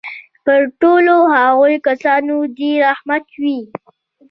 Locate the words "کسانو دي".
1.87-2.71